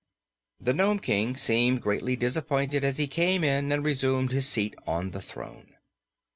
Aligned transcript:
The 0.59 0.73
Nome 0.73 0.97
King 0.97 1.35
seemed 1.37 1.83
greatly 1.83 2.15
disappointed 2.15 2.83
as 2.83 2.97
he 2.97 3.05
came 3.05 3.43
in 3.43 3.71
and 3.71 3.83
resumed 3.85 4.31
his 4.31 4.47
seat 4.47 4.73
on 4.87 5.11
the 5.11 5.21
throne. 5.21 5.75